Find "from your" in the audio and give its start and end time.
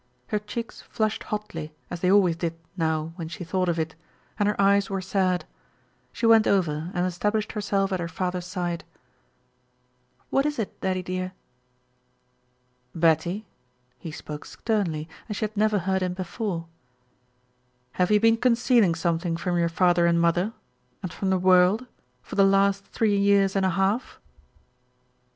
19.37-19.69